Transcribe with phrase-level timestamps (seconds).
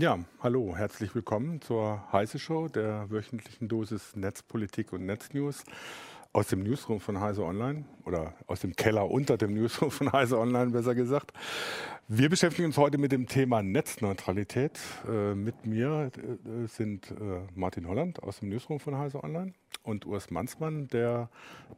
[0.00, 5.64] Ja, hallo, herzlich willkommen zur Heise Show, der wöchentlichen Dosis Netzpolitik und Netznews
[6.32, 10.38] aus dem Newsroom von Heise Online oder aus dem Keller unter dem Newsroom von Heise
[10.38, 11.32] Online, besser gesagt.
[12.10, 14.80] Wir beschäftigen uns heute mit dem Thema Netzneutralität.
[15.06, 20.06] Äh, mit mir äh, sind äh, Martin Holland aus dem Newsroom von Heise Online und
[20.06, 21.28] Urs Manzmann, der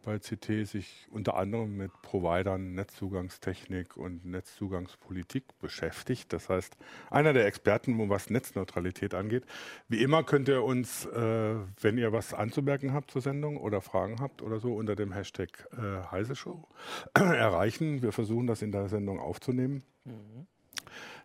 [0.04, 6.32] bei CT sich unter anderem mit Providern, Netzzugangstechnik und Netzzugangspolitik beschäftigt.
[6.32, 6.76] Das heißt,
[7.10, 9.42] einer der Experten, was Netzneutralität angeht.
[9.88, 14.20] Wie immer könnt ihr uns, äh, wenn ihr was anzumerken habt zur Sendung oder Fragen
[14.20, 16.68] habt oder so, unter dem Hashtag äh, Heise Show
[17.14, 18.00] erreichen.
[18.00, 19.82] Wir versuchen das in der Sendung aufzunehmen.
[20.04, 20.46] Mhm.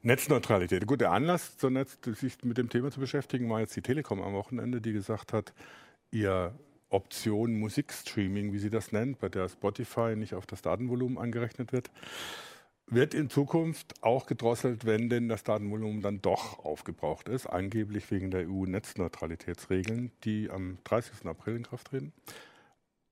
[0.02, 0.85] Netzneutralität.
[0.85, 4.81] Gut, der Anlass, sich mit dem Thema zu beschäftigen, war jetzt die Telekom am Wochenende,
[4.81, 5.53] die gesagt hat,
[6.11, 6.53] ihr
[6.90, 11.90] Option Musikstreaming, wie sie das nennt, bei der Spotify nicht auf das Datenvolumen angerechnet wird,
[12.87, 18.29] wird in Zukunft auch gedrosselt, wenn denn das Datenvolumen dann doch aufgebraucht ist, angeblich wegen
[18.29, 21.26] der EU-Netzneutralitätsregeln, die am 30.
[21.26, 22.13] April in Kraft treten.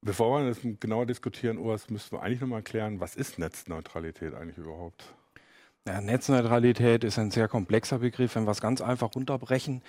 [0.01, 4.57] Bevor wir das genauer diskutieren, Urs, müssen wir eigentlich nochmal klären, was ist Netzneutralität eigentlich
[4.57, 5.15] überhaupt?
[5.85, 8.35] Ja, Netzneutralität ist ein sehr komplexer Begriff.
[8.35, 9.81] Wenn wir es ganz einfach runterbrechen,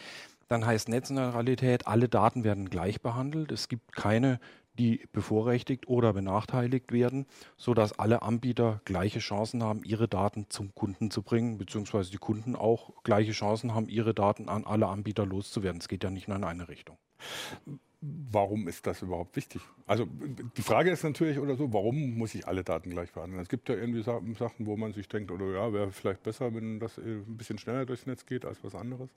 [0.48, 3.52] dann heißt Netzneutralität, alle Daten werden gleich behandelt.
[3.52, 4.40] Es gibt keine,
[4.76, 11.12] die bevorrechtigt oder benachteiligt werden, sodass alle Anbieter gleiche Chancen haben, ihre Daten zum Kunden
[11.12, 15.80] zu bringen, beziehungsweise die Kunden auch gleiche Chancen haben, ihre Daten an alle Anbieter loszuwerden.
[15.80, 16.98] Es geht ja nicht nur in eine Richtung.
[18.30, 19.62] Warum ist das überhaupt wichtig?
[19.86, 23.40] Also die Frage ist natürlich oder so, warum muss ich alle Daten gleich behandeln?
[23.40, 26.80] Es gibt ja irgendwie Sachen, wo man sich denkt, oder ja, wäre vielleicht besser, wenn
[26.80, 29.08] das ein bisschen schneller durchs Netz geht als was anderes.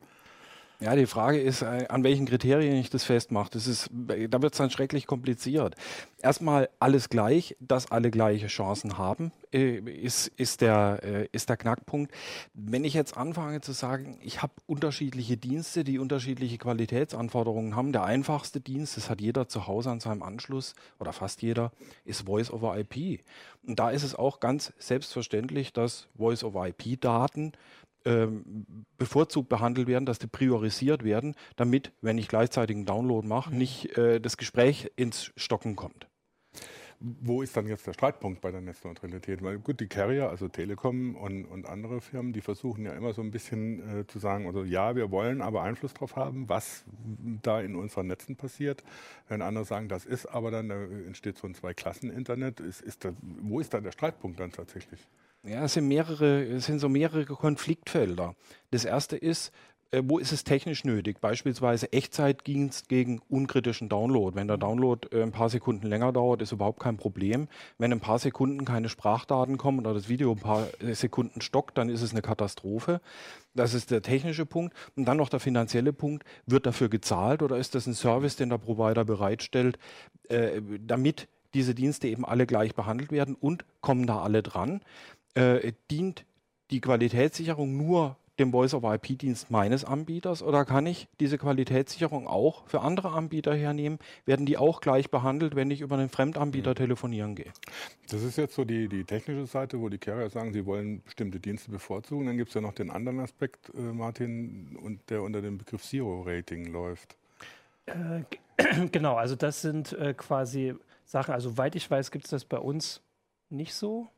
[0.79, 3.49] Ja, die Frage ist, äh, an welchen Kriterien ich das festmache.
[3.51, 5.75] Das ist, da wird es dann schrecklich kompliziert.
[6.21, 11.57] Erstmal alles gleich, dass alle gleiche Chancen haben, äh, ist, ist, der, äh, ist der
[11.57, 12.13] Knackpunkt.
[12.53, 17.91] Wenn ich jetzt anfange zu sagen, ich habe unterschiedliche Dienste, die unterschiedliche Qualitätsanforderungen haben.
[17.91, 21.71] Der einfachste Dienst, das hat jeder zu Hause an seinem Anschluss oder fast jeder,
[22.05, 23.21] ist Voice over IP.
[23.65, 27.53] Und da ist es auch ganz selbstverständlich, dass Voice over IP-Daten
[28.07, 33.51] ähm, bevorzugt behandelt werden, dass die priorisiert werden, damit, wenn ich gleichzeitig einen Download mache,
[33.51, 33.57] mhm.
[33.57, 36.07] nicht äh, das Gespräch ins Stocken kommt.
[36.99, 39.43] Wo ist dann jetzt der Streitpunkt bei der Netzneutralität?
[39.43, 43.21] Weil gut, die Carrier, also Telekom und, und andere Firmen, die versuchen ja immer so
[43.21, 46.85] ein bisschen äh, zu sagen, also ja, wir wollen aber Einfluss darauf haben, was
[47.43, 48.83] da in unseren Netzen passiert.
[49.27, 52.61] Wenn andere sagen, das ist aber dann, da entsteht so ein Zwei-Klassen-Internet.
[52.61, 54.99] Ist, ist da, wo ist dann der Streitpunkt dann tatsächlich?
[55.43, 58.35] Ja, es sind mehrere, es sind so mehrere Konfliktfelder.
[58.71, 59.51] Das erste ist,
[59.91, 61.21] äh, wo ist es technisch nötig?
[61.21, 64.35] Beispielsweise Echtzeitdienst gegen unkritischen Download.
[64.35, 67.47] Wenn der Download äh, ein paar Sekunden länger dauert, ist überhaupt kein Problem.
[67.77, 71.77] Wenn ein paar Sekunden keine Sprachdaten kommen oder das Video ein paar äh, Sekunden stockt,
[71.77, 72.99] dann ist es eine Katastrophe.
[73.53, 74.75] Das ist der technische Punkt.
[74.95, 76.25] Und dann noch der finanzielle Punkt.
[76.45, 79.79] Wird dafür gezahlt oder ist das ein Service, den der Provider bereitstellt,
[80.27, 84.81] äh, damit diese Dienste eben alle gleich behandelt werden und kommen da alle dran?
[85.37, 86.25] Äh, dient
[86.71, 93.11] die Qualitätssicherung nur dem Voice-over-IP-Dienst meines Anbieters oder kann ich diese Qualitätssicherung auch für andere
[93.11, 93.99] Anbieter hernehmen?
[94.25, 96.75] Werden die auch gleich behandelt, wenn ich über einen Fremdanbieter mhm.
[96.75, 97.51] telefonieren gehe?
[98.09, 101.39] Das ist jetzt so die, die technische Seite, wo die Carrier sagen, sie wollen bestimmte
[101.39, 102.27] Dienste bevorzugen.
[102.27, 105.83] Dann gibt es ja noch den anderen Aspekt, äh, Martin, und der unter dem Begriff
[105.83, 107.17] Zero-Rating läuft.
[107.87, 108.23] Äh,
[108.91, 110.75] genau, also das sind äh, quasi
[111.05, 113.01] Sachen, also soweit ich weiß, gibt es das bei uns
[113.49, 114.09] nicht so.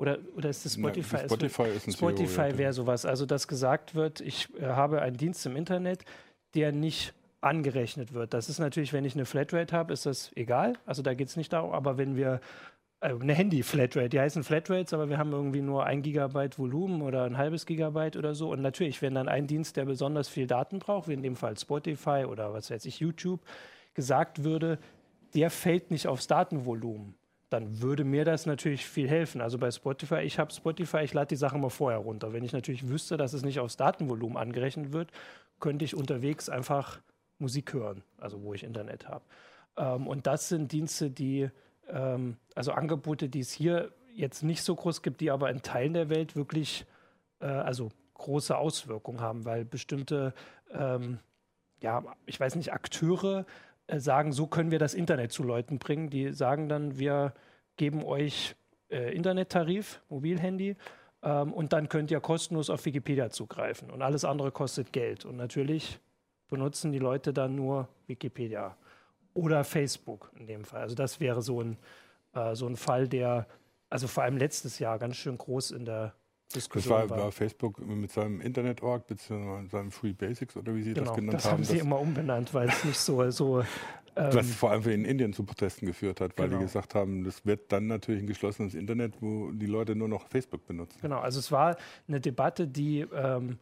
[0.00, 1.16] Oder, oder ist das Spotify?
[1.16, 3.04] Ja, Spotify ist ein Spotify wäre sowas.
[3.04, 6.04] Also, dass gesagt wird, ich äh, habe einen Dienst im Internet,
[6.54, 7.12] der nicht
[7.42, 8.32] angerechnet wird.
[8.32, 10.74] Das ist natürlich, wenn ich eine Flatrate habe, ist das egal.
[10.86, 11.72] Also da geht es nicht darum.
[11.72, 12.40] Aber wenn wir
[13.00, 17.24] äh, eine Handy-Flatrate, die heißen Flatrates, aber wir haben irgendwie nur ein Gigabyte Volumen oder
[17.24, 18.50] ein halbes Gigabyte oder so.
[18.50, 21.58] Und natürlich, wenn dann ein Dienst, der besonders viel Daten braucht, wie in dem Fall
[21.58, 23.40] Spotify oder was weiß ich, YouTube,
[23.92, 24.78] gesagt würde,
[25.34, 27.14] der fällt nicht aufs Datenvolumen
[27.50, 29.40] dann würde mir das natürlich viel helfen.
[29.40, 32.32] Also bei Spotify, ich habe Spotify, ich lade die Sachen mal vorher runter.
[32.32, 35.10] Wenn ich natürlich wüsste, dass es nicht aufs Datenvolumen angerechnet wird,
[35.58, 37.00] könnte ich unterwegs einfach
[37.38, 39.24] Musik hören, also wo ich Internet habe.
[39.76, 41.50] Ähm, und das sind Dienste, die,
[41.88, 45.94] ähm, also Angebote, die es hier jetzt nicht so groß gibt, die aber in Teilen
[45.94, 46.86] der Welt wirklich,
[47.40, 50.34] äh, also große Auswirkungen haben, weil bestimmte,
[50.72, 51.18] ähm,
[51.80, 53.44] ja, ich weiß nicht, Akteure
[53.98, 56.10] sagen, so können wir das Internet zu Leuten bringen.
[56.10, 57.34] Die sagen dann, wir
[57.76, 58.54] geben euch
[58.90, 60.76] äh, Internettarif, Mobilhandy,
[61.22, 63.90] ähm, und dann könnt ihr kostenlos auf Wikipedia zugreifen.
[63.90, 65.24] Und alles andere kostet Geld.
[65.24, 65.98] Und natürlich
[66.48, 68.76] benutzen die Leute dann nur Wikipedia
[69.34, 70.82] oder Facebook in dem Fall.
[70.82, 71.76] Also das wäre so ein,
[72.34, 73.46] äh, so ein Fall, der
[73.88, 76.14] also vor allem letztes Jahr ganz schön groß in der
[76.54, 77.32] Diskussion das war, war.
[77.32, 79.68] Facebook mit seinem Internet-Org bzw.
[79.68, 81.52] seinem Free Basics oder wie Sie genau, das genannt das haben.
[81.52, 83.60] haben sie immer umbenannt, weil es nicht so, so
[84.16, 86.58] ähm, Was vor allem in Indien zu Protesten geführt hat, weil genau.
[86.58, 90.28] die gesagt haben, das wird dann natürlich ein geschlossenes Internet, wo die Leute nur noch
[90.28, 90.98] Facebook benutzen.
[91.00, 91.76] Genau, also es war
[92.08, 93.58] eine Debatte, die ähm,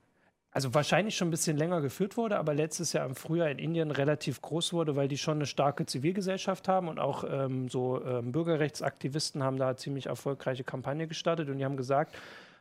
[0.50, 3.90] also wahrscheinlich schon ein bisschen länger geführt wurde, aber letztes Jahr im Frühjahr in Indien
[3.90, 8.32] relativ groß wurde, weil die schon eine starke Zivilgesellschaft haben und auch ähm, so ähm,
[8.32, 12.16] Bürgerrechtsaktivisten haben da ziemlich erfolgreiche Kampagne gestartet und die haben gesagt,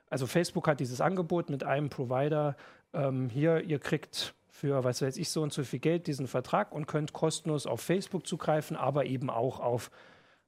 [0.09, 2.56] also Facebook hat dieses Angebot mit einem Provider,
[2.94, 6.74] ähm, hier, ihr kriegt für, was weiß ich, so und so viel Geld diesen Vertrag
[6.74, 9.92] und könnt kostenlos auf Facebook zugreifen, aber eben auch auf,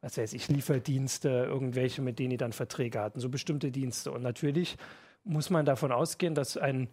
[0.02, 4.12] was weiß ich, Lieferdienste, irgendwelche, mit denen die dann Verträge hatten, so bestimmte Dienste.
[4.12, 4.78] Und natürlich
[5.24, 6.88] muss man davon ausgehen, dass ein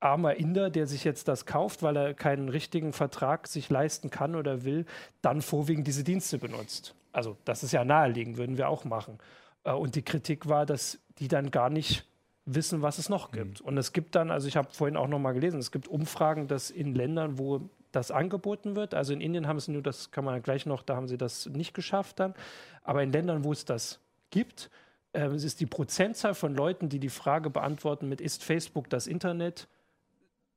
[0.00, 4.34] armer Inder, der sich jetzt das kauft, weil er keinen richtigen Vertrag sich leisten kann
[4.34, 4.86] oder will,
[5.22, 6.94] dann vorwiegend diese Dienste benutzt.
[7.12, 9.18] Also das ist ja naheliegend, würden wir auch machen.
[9.64, 12.06] Äh, und die Kritik war, dass die dann gar nicht
[12.46, 13.60] wissen, was es noch gibt.
[13.60, 13.66] Mhm.
[13.66, 16.46] Und es gibt dann, also ich habe vorhin auch noch mal gelesen, es gibt Umfragen,
[16.46, 20.24] dass in Ländern, wo das angeboten wird, also in Indien haben sie nur, das kann
[20.24, 22.34] man gleich noch, da haben sie das nicht geschafft dann,
[22.82, 24.00] aber in Ländern, wo es das
[24.30, 24.68] gibt,
[25.12, 29.06] äh, es ist die Prozentzahl von Leuten, die die Frage beantworten mit, ist Facebook das
[29.06, 29.68] Internet,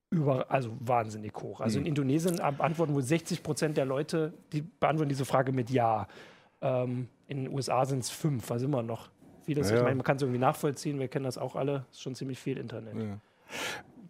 [0.10, 1.60] über, also wahnsinnig hoch.
[1.60, 1.86] Also mhm.
[1.86, 6.08] in Indonesien antworten wohl 60 Prozent der Leute, die beantworten diese Frage mit Ja.
[6.62, 9.10] Ähm, in den USA sind es fünf, also immer noch
[9.48, 9.70] vieles.
[9.70, 9.78] Ja.
[9.78, 12.38] Ich meine, man kann es irgendwie nachvollziehen, wir kennen das auch alle, ist schon ziemlich
[12.38, 12.96] viel Internet.
[12.96, 13.18] Ja.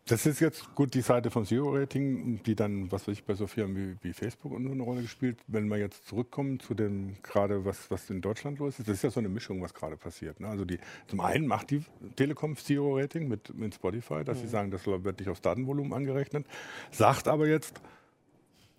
[0.07, 3.33] Das ist jetzt gut die Seite von Zero Rating, die dann, was weiß ich, bei
[3.33, 5.37] so Firmen wie, wie Facebook eine Rolle gespielt.
[5.47, 9.03] Wenn wir jetzt zurückkommen zu dem gerade, was, was in Deutschland los ist, das ist
[9.03, 10.39] ja so eine Mischung, was gerade passiert.
[10.39, 10.47] Ne?
[10.47, 11.83] Also die, zum einen macht die
[12.15, 14.41] Telekom Zero Rating mit, mit Spotify, dass mhm.
[14.41, 16.47] sie sagen, das wird nicht aufs Datenvolumen angerechnet,
[16.89, 17.81] sagt aber jetzt,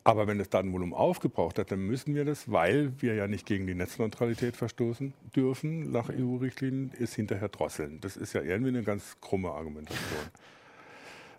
[0.08, 3.66] aber wenn das Datenvolumen aufgebraucht hat, dann müssen wir das, weil wir ja nicht gegen
[3.66, 8.00] die Netzneutralität verstoßen dürfen, nach EU-Richtlinien, ist hinterher drosseln.
[8.00, 10.00] Das ist ja irgendwie eine ganz krumme Argumentation.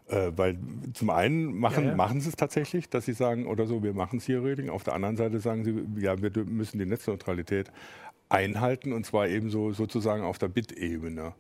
[0.07, 0.60] Äh, weil
[0.94, 1.95] zum einen machen, ja, ja.
[1.95, 4.69] machen sie es tatsächlich, dass sie sagen, oder so, wir machen Zero-Rating.
[4.69, 7.71] Auf der anderen Seite sagen sie, ja, wir müssen die Netzneutralität
[8.30, 11.33] einhalten und zwar eben so sozusagen auf der Bit-Ebene.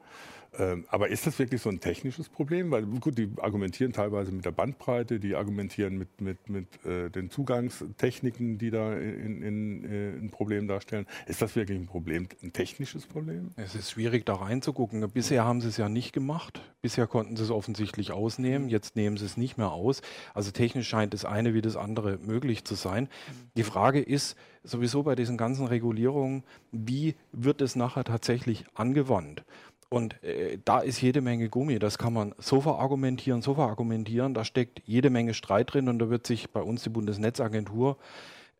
[0.57, 2.71] Ähm, aber ist das wirklich so ein technisches Problem?
[2.71, 7.29] Weil gut, die argumentieren teilweise mit der Bandbreite, die argumentieren mit, mit, mit äh, den
[7.29, 11.05] Zugangstechniken, die da in, in, äh, ein Problem darstellen.
[11.27, 13.51] Ist das wirklich ein Problem, ein technisches Problem?
[13.57, 15.07] Es ist schwierig, da reinzugucken.
[15.11, 16.61] Bisher haben sie es ja nicht gemacht.
[16.81, 18.69] Bisher konnten sie es offensichtlich ausnehmen.
[18.69, 20.01] Jetzt nehmen sie es nicht mehr aus.
[20.33, 23.07] Also technisch scheint das eine wie das andere möglich zu sein.
[23.55, 29.43] Die Frage ist sowieso bei diesen ganzen Regulierungen, wie wird es nachher tatsächlich angewandt?
[29.89, 31.79] Und äh, da ist jede Menge Gummi.
[31.79, 34.35] Das kann man so verargumentieren, so verargumentieren.
[34.35, 37.97] Da steckt jede Menge Streit drin und da wird sich bei uns die Bundesnetzagentur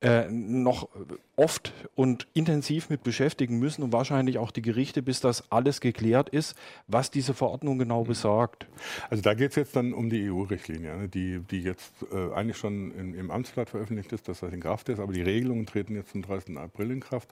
[0.01, 0.87] äh, noch
[1.35, 6.29] oft und intensiv mit beschäftigen müssen und wahrscheinlich auch die Gerichte, bis das alles geklärt
[6.29, 6.55] ist,
[6.87, 8.07] was diese Verordnung genau mhm.
[8.07, 8.67] besagt.
[9.09, 12.57] Also da geht es jetzt dann um die EU-Richtlinie, ne, die, die jetzt äh, eigentlich
[12.57, 15.95] schon in, im Amtsblatt veröffentlicht ist, dass das in Kraft ist, aber die Regelungen treten
[15.95, 16.57] jetzt zum 30.
[16.57, 17.29] April in Kraft,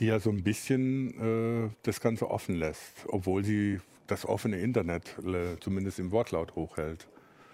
[0.00, 5.16] die ja so ein bisschen äh, das Ganze offen lässt, obwohl sie das offene Internet
[5.24, 7.06] äh, zumindest im Wortlaut hochhält.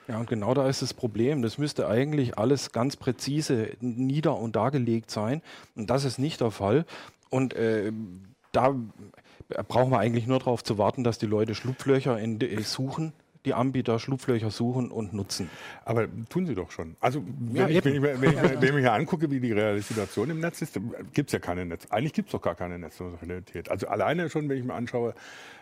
[0.08, 1.42] Ja, und genau da ist das Problem.
[1.42, 5.42] Das müsste eigentlich alles ganz präzise nieder- und dargelegt sein.
[5.74, 6.84] Und das ist nicht der Fall.
[7.28, 7.92] Und äh,
[8.52, 8.74] da
[9.68, 13.12] brauchen wir eigentlich nur darauf zu warten, dass die Leute Schlupflöcher in, äh, suchen,
[13.44, 15.48] die Anbieter Schlupflöcher suchen und nutzen.
[15.84, 16.96] Aber tun sie doch schon.
[17.00, 19.80] Also wenn, ja, ich, wenn, ich, wenn, ich, wenn ich mir angucke, wie die reale
[19.80, 20.78] Situation im Netz ist,
[21.14, 21.86] gibt es ja keine Netz.
[21.90, 23.70] Eigentlich gibt es doch gar keine Netzneutralität.
[23.70, 25.14] Also alleine schon, wenn ich mir anschaue,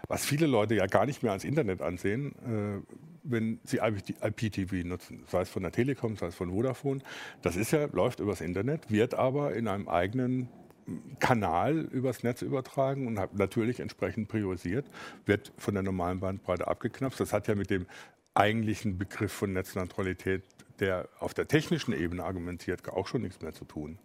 [0.08, 2.94] was viele Leute ja gar nicht mehr als Internet ansehen, äh,
[3.24, 7.00] wenn sie IPTV nutzen, sei es von der Telekom, sei es von Vodafone.
[7.42, 10.48] Das ist ja, läuft übers Internet, wird aber in einem eigenen
[11.18, 14.86] Kanal übers Netz übertragen und natürlich entsprechend priorisiert,
[15.24, 17.18] wird von der normalen Bandbreite abgeknapst.
[17.18, 17.86] Das hat ja mit dem
[18.34, 20.42] eigentlichen Begriff von Netzneutralität,
[20.80, 23.98] der auf der technischen Ebene argumentiert, auch schon nichts mehr zu tun.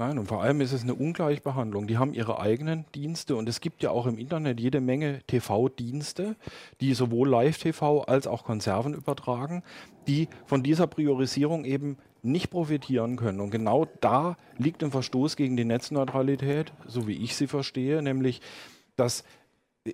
[0.00, 1.86] Nein, und vor allem ist es eine Ungleichbehandlung.
[1.86, 6.36] Die haben ihre eigenen Dienste und es gibt ja auch im Internet jede Menge TV-Dienste,
[6.80, 9.62] die sowohl Live-TV als auch Konserven übertragen,
[10.08, 13.40] die von dieser Priorisierung eben nicht profitieren können.
[13.40, 18.40] Und genau da liegt ein Verstoß gegen die Netzneutralität, so wie ich sie verstehe, nämlich
[18.96, 19.22] dass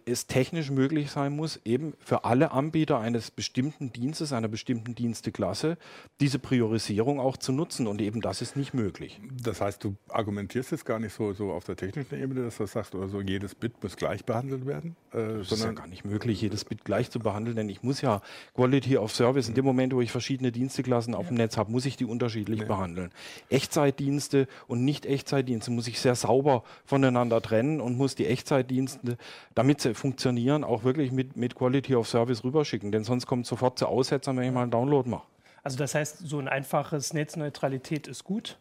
[0.05, 5.79] es technisch möglich sein muss, eben für alle Anbieter eines bestimmten Dienstes, einer bestimmten Diensteklasse,
[6.21, 7.87] diese Priorisierung auch zu nutzen.
[7.87, 9.21] Und eben das ist nicht möglich.
[9.43, 12.67] Das heißt, du argumentierst jetzt gar nicht so, so auf der technischen Ebene, dass du
[12.67, 14.97] sagst, oder so, jedes Bit muss gleich behandelt werden?
[15.13, 18.01] Äh, das ist ja gar nicht möglich, jedes Bit gleich zu behandeln, denn ich muss
[18.01, 18.23] ja
[18.55, 21.87] Quality of Service, in dem Moment, wo ich verschiedene Diensteklassen auf dem Netz habe, muss
[21.87, 22.67] ich die unterschiedlich ja.
[22.67, 23.13] behandeln.
[23.51, 29.17] Echtzeitdienste und Nicht-Echtzeitdienste muss ich sehr sauber voneinander trennen und muss die Echtzeitdienste,
[29.55, 32.93] damit damit sie funktionieren, auch wirklich mit, mit Quality of Service rüberschicken.
[32.93, 35.27] Denn sonst kommt sofort zu Aussetzern, wenn ich mal einen Download mache.
[35.63, 38.59] Also das heißt, so ein einfaches Netzneutralität ist gut.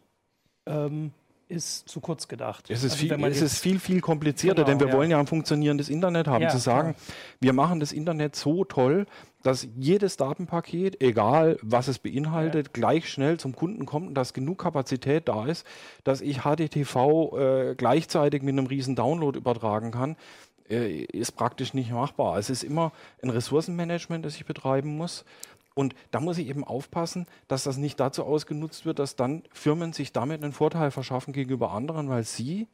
[0.66, 1.12] Ähm,
[1.48, 2.68] ist zu kurz gedacht.
[2.70, 4.92] Es ist, also, viel, es ist viel, viel komplizierter, genau, denn wir ja.
[4.94, 6.42] wollen ja ein funktionierendes Internet haben.
[6.42, 7.16] Ja, zu sagen, klar.
[7.38, 9.06] wir machen das Internet so toll,
[9.44, 12.72] dass jedes Datenpaket, egal was es beinhaltet, ja.
[12.72, 15.64] gleich schnell zum Kunden kommt und dass genug Kapazität da ist,
[16.02, 20.16] dass ich HDTV äh, gleichzeitig mit einem riesen Download übertragen kann,
[20.70, 22.38] äh, ist praktisch nicht machbar.
[22.38, 22.92] Es ist immer
[23.22, 25.24] ein Ressourcenmanagement, das ich betreiben muss.
[25.74, 29.92] Und da muss ich eben aufpassen, dass das nicht dazu ausgenutzt wird, dass dann Firmen
[29.92, 32.66] sich damit einen Vorteil verschaffen gegenüber anderen, weil sie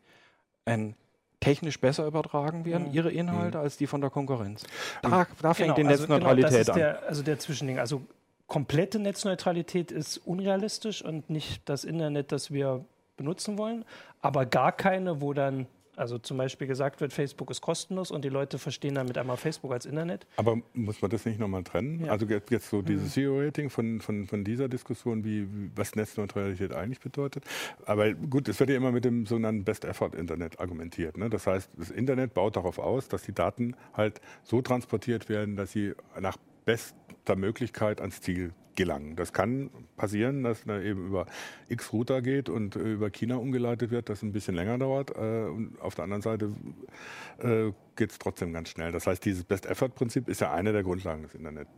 [0.64, 0.94] ein
[1.40, 2.94] technisch besser übertragen werden, mhm.
[2.94, 3.64] ihre Inhalte, mhm.
[3.64, 4.62] als die von der Konkurrenz.
[5.02, 7.80] Da, da fängt genau, die also Netzneutralität genau, der, also der Zwischending.
[7.80, 8.02] Also
[8.46, 12.84] komplette Netzneutralität ist unrealistisch und nicht das Internet, das wir
[13.16, 13.84] benutzen wollen,
[14.20, 15.66] aber gar keine, wo dann
[16.02, 19.72] also zum Beispiel gesagt wird, Facebook ist kostenlos und die Leute verstehen damit einmal Facebook
[19.72, 20.26] als Internet.
[20.36, 22.04] Aber muss man das nicht nochmal trennen?
[22.04, 22.12] Ja.
[22.12, 23.10] Also jetzt so dieses mhm.
[23.10, 27.44] Zero-Rating von, von, von dieser Diskussion, wie, was Netzneutralität eigentlich bedeutet.
[27.86, 31.16] Aber gut, es wird ja immer mit dem sogenannten Best-Effort-Internet argumentiert.
[31.16, 31.30] Ne?
[31.30, 35.72] Das heißt, das Internet baut darauf aus, dass die Daten halt so transportiert werden, dass
[35.72, 39.16] sie nach bester Möglichkeit ans Ziel gelangen.
[39.16, 41.26] Das kann passieren, dass er eben über
[41.68, 45.10] X-Router geht und äh, über China umgeleitet wird, das ein bisschen länger dauert.
[45.16, 46.52] Äh, und auf der anderen Seite
[47.38, 48.92] äh, geht es trotzdem ganz schnell.
[48.92, 51.68] Das heißt, dieses Best-Effort-Prinzip ist ja eine der Grundlagen des Internet.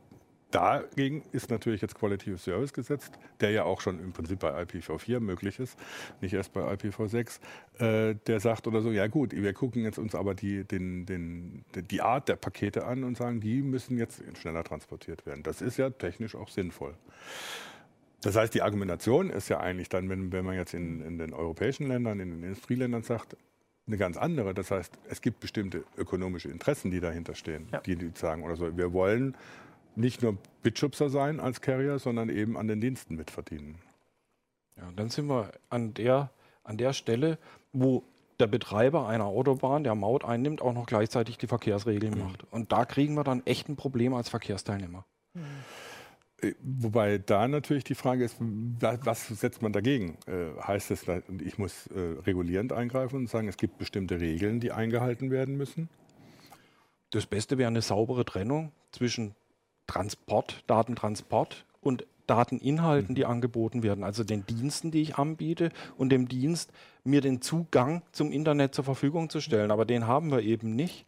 [0.55, 4.63] Dagegen ist natürlich jetzt Quality of Service gesetzt, der ja auch schon im Prinzip bei
[4.63, 5.77] IPv4 möglich ist,
[6.21, 7.41] nicht erst bei IPv6.
[7.81, 11.65] Äh, der sagt oder so, ja gut, wir gucken jetzt uns aber die, den, den,
[11.75, 15.43] die Art der Pakete an und sagen, die müssen jetzt schneller transportiert werden.
[15.43, 16.95] Das ist ja technisch auch sinnvoll.
[18.23, 21.33] Das heißt, die Argumentation ist ja eigentlich dann, wenn, wenn man jetzt in, in den
[21.33, 23.37] europäischen Ländern, in den Industrieländern sagt,
[23.89, 24.55] eine ganz andere.
[24.55, 27.81] Das heißt, es gibt bestimmte ökonomische Interessen, die dahinter stehen, ja.
[27.81, 29.37] die, die sagen oder so, wir wollen
[29.97, 33.79] nicht nur Bitschubser sein als Carrier, sondern eben an den Diensten mitverdienen.
[34.77, 36.31] Ja, dann sind wir an der,
[36.65, 37.39] an der Stelle,
[37.73, 38.03] wo
[38.41, 42.21] der Betreiber einer Autobahn, der Maut einnimmt, auch noch gleichzeitig die Verkehrsregeln mhm.
[42.21, 42.45] macht.
[42.51, 45.05] Und da kriegen wir dann echt ein Problem als Verkehrsteilnehmer.
[45.35, 45.41] Mhm.
[46.61, 50.19] Wobei da natürlich die Frage ist, was setzt man dagegen?
[50.27, 51.07] Äh, heißt es,
[51.43, 55.89] ich muss äh, regulierend eingreifen und sagen, es gibt bestimmte Regeln, die eingehalten werden müssen?
[57.11, 59.35] Das Beste wäre eine saubere Trennung zwischen
[59.87, 63.17] Transport, Datentransport und Dateninhalten, mhm.
[63.17, 66.71] die angeboten werden, also den Diensten, die ich anbiete und dem Dienst,
[67.05, 69.71] mir den Zugang zum Internet zur Verfügung zu stellen.
[69.71, 71.05] Aber den haben wir eben nicht.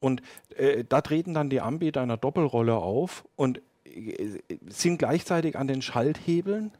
[0.00, 0.22] Und
[0.56, 5.82] äh, da treten dann die Anbieter einer Doppelrolle auf und äh, sind gleichzeitig an den
[5.82, 6.72] Schalthebeln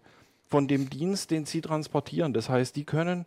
[0.46, 2.32] von dem Dienst, den sie transportieren.
[2.32, 3.26] Das heißt, die können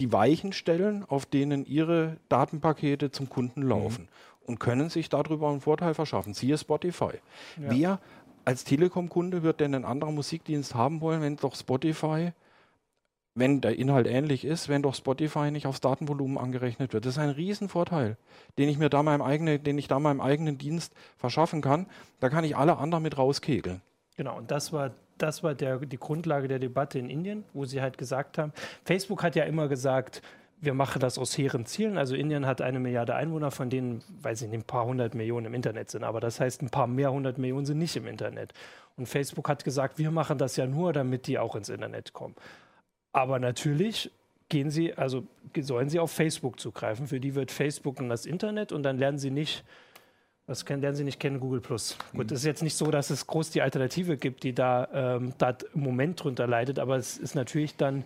[0.00, 4.04] die Weichen stellen, auf denen ihre Datenpakete zum Kunden laufen.
[4.04, 6.34] Mhm und können sich darüber einen Vorteil verschaffen.
[6.34, 7.12] Siehe Spotify.
[7.56, 7.70] Ja.
[7.70, 8.00] Wer
[8.44, 12.32] als Telekom-Kunde wird denn einen anderen Musikdienst haben wollen, wenn doch Spotify,
[13.34, 17.04] wenn der Inhalt ähnlich ist, wenn doch Spotify nicht aufs Datenvolumen angerechnet wird?
[17.04, 18.16] Das ist ein Riesenvorteil,
[18.56, 21.86] den ich mir da meinem eigenen, den ich da meinem eigenen Dienst verschaffen kann.
[22.20, 23.82] Da kann ich alle anderen mit rauskegeln.
[24.16, 27.82] Genau, und das war das war der, die Grundlage der Debatte in Indien, wo sie
[27.82, 28.52] halt gesagt haben,
[28.84, 30.22] Facebook hat ja immer gesagt,
[30.60, 31.98] wir machen das aus hehren Zielen.
[31.98, 35.46] Also Indien hat eine Milliarde Einwohner, von denen, weiß ich nicht, ein paar hundert Millionen
[35.46, 36.04] im Internet sind.
[36.04, 38.52] Aber das heißt, ein paar mehr hundert Millionen sind nicht im Internet.
[38.96, 42.34] Und Facebook hat gesagt, wir machen das ja nur, damit die auch ins Internet kommen.
[43.12, 44.10] Aber natürlich
[44.48, 45.26] gehen sie, also
[45.58, 47.06] sollen sie auf Facebook zugreifen.
[47.06, 49.64] Für die wird Facebook dann das Internet und dann lernen sie nicht,
[50.46, 51.96] das lernen sie nicht kennen, Google Plus.
[52.12, 52.34] Gut, mhm.
[52.34, 55.56] es ist jetzt nicht so, dass es groß die Alternative gibt, die da, ähm, da
[55.74, 58.04] im Moment drunter leidet, aber es ist natürlich dann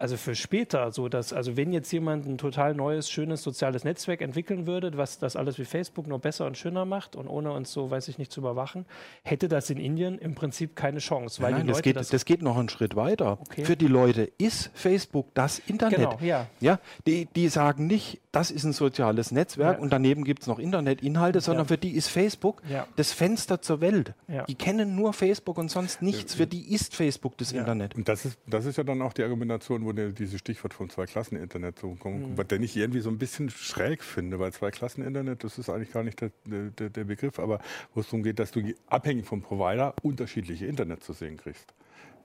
[0.00, 4.22] also für später, so dass, also wenn jetzt jemand ein total neues, schönes soziales Netzwerk
[4.22, 7.70] entwickeln würde, was das alles wie Facebook nur besser und schöner macht und ohne uns
[7.70, 8.86] so, weiß ich nicht, zu überwachen,
[9.24, 11.42] hätte das in Indien im Prinzip keine Chance.
[11.42, 13.38] Weil Nein, das, geht, das, das, geht noch einen Schritt weiter.
[13.42, 13.64] Okay.
[13.66, 15.98] Für die Leute ist Facebook das Internet.
[15.98, 16.46] Genau, ja.
[16.60, 19.82] ja die, die sagen nicht, das ist ein soziales Netzwerk ja.
[19.82, 21.68] und daneben gibt es noch Internetinhalte, sondern ja.
[21.68, 22.86] für die ist Facebook ja.
[22.96, 24.14] das Fenster zur Welt.
[24.48, 26.34] Die kennen nur Facebook und sonst nichts.
[26.34, 27.94] Für die ist Facebook das Internet.
[27.96, 30.88] Und das ist, das ist ja dann auch die Argumentation, wo der, dieses Stichwort vom
[30.88, 32.38] Zwei-Klassen-Internet so kommt, mhm.
[32.38, 36.04] was den ich irgendwie so ein bisschen schräg finde, weil Zwei-Klassen-Internet, das ist eigentlich gar
[36.04, 37.60] nicht der, der, der Begriff, aber
[37.94, 41.74] wo es darum geht, dass du abhängig vom Provider unterschiedliche Internet zu sehen kriegst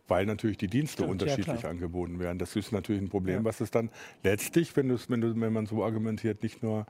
[0.08, 2.40] weil natürlich die Dienste Stimmt, unterschiedlich ja, angeboten werden.
[2.40, 3.44] Das ist natürlich ein Problem, ja.
[3.44, 3.90] was es dann
[4.24, 6.86] letztlich, wenn, wenn, du, wenn man so argumentiert, nicht nur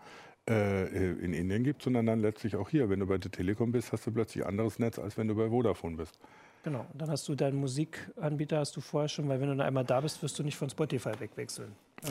[0.50, 2.89] äh, in Indien gibt, sondern dann letztlich auch hier.
[2.89, 5.50] Wenn du bei der Telekom bist, hast du plötzlich anderes Netz, als wenn du bei
[5.50, 6.19] Vodafone bist.
[6.63, 10.01] Genau, dann hast du deinen Musikanbieter, hast du vorher schon, weil wenn du einmal da
[10.01, 11.72] bist, wirst du nicht von Spotify wegwechseln.
[12.03, 12.10] Ja.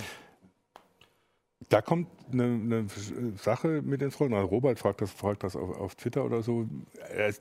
[1.68, 2.86] Da kommt eine, eine,
[3.36, 4.34] Sache mit ins Rollen.
[4.34, 6.68] Also Robert fragt das, fragt das auf, auf, Twitter oder so.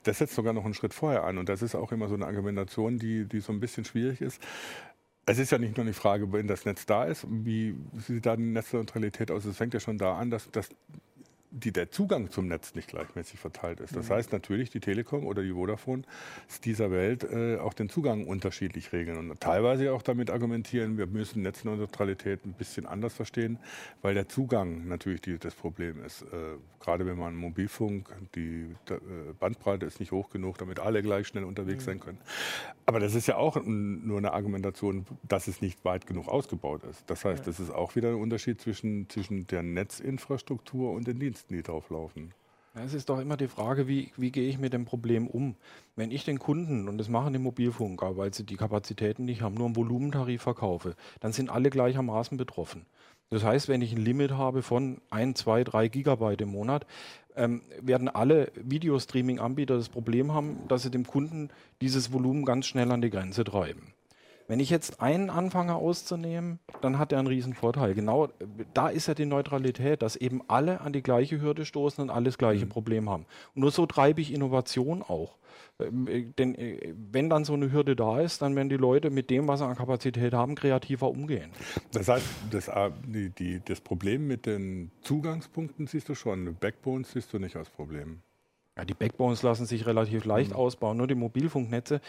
[0.04, 1.38] Das setzt sogar noch einen Schritt vorher an.
[1.38, 4.42] Und das ist auch immer so eine Argumentation, die, die so ein bisschen schwierig ist.
[5.26, 8.36] Es ist ja nicht nur die Frage, wenn das Netz da ist, wie sieht da
[8.36, 9.46] die Netzneutralität aus?
[9.46, 10.70] Es fängt ja schon da an, dass, dass
[11.56, 13.96] die, der Zugang zum Netz nicht gleichmäßig verteilt ist.
[13.96, 14.14] Das mhm.
[14.14, 16.02] heißt natürlich, die Telekom oder die Vodafone
[16.66, 21.44] dieser Welt äh, auch den Zugang unterschiedlich regeln und teilweise auch damit argumentieren, wir müssen
[21.44, 23.60] Netzneutralität ein bisschen anders verstehen,
[24.02, 26.24] weil der Zugang natürlich die, das Problem ist.
[26.24, 31.28] Äh, gerade wenn man Mobilfunk, die äh, Bandbreite ist nicht hoch genug, damit alle gleich
[31.28, 31.90] schnell unterwegs mhm.
[31.90, 32.18] sein können.
[32.86, 37.04] Aber das ist ja auch nur eine Argumentation, dass es nicht weit genug ausgebaut ist.
[37.08, 41.43] Das heißt, das ist auch wieder ein Unterschied zwischen, zwischen der Netzinfrastruktur und den Diensten.
[41.44, 42.34] Kosten, die drauflaufen.
[42.76, 45.56] Es ist doch immer die Frage, wie, wie gehe ich mit dem Problem um?
[45.96, 49.54] Wenn ich den Kunden, und das machen die Mobilfunker, weil sie die Kapazitäten nicht haben,
[49.54, 52.88] nur einen Volumentarif verkaufe, dann sind alle gleichermaßen betroffen.
[53.30, 56.88] Das heißt, wenn ich ein Limit habe von 1, 2, 3 Gigabyte im Monat,
[57.36, 62.92] ähm, werden alle Videostreaming-Anbieter das Problem haben, dass sie dem Kunden dieses Volumen ganz schnell
[62.92, 63.94] an die Grenze treiben.
[64.54, 67.96] Wenn ich jetzt einen anfange auszunehmen, dann hat er einen riesen Vorteil.
[67.96, 68.30] Genau
[68.76, 72.26] da ist ja die Neutralität, dass eben alle an die gleiche Hürde stoßen und alle
[72.26, 72.70] das gleiche mhm.
[72.70, 73.26] Problem haben.
[73.56, 75.40] Und nur so treibe ich Innovation auch.
[75.80, 79.10] Ähm, äh, denn äh, wenn dann so eine Hürde da ist, dann werden die Leute
[79.10, 81.50] mit dem, was sie an Kapazität haben, kreativer umgehen.
[81.92, 87.12] Das heißt, das, äh, die, die, das Problem mit den Zugangspunkten siehst du schon, Backbones
[87.12, 88.22] siehst du nicht als Problem.
[88.78, 90.58] Ja, die Backbones lassen sich relativ leicht mhm.
[90.58, 92.02] ausbauen, nur die Mobilfunknetze.